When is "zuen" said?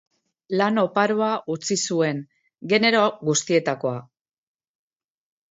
1.89-2.23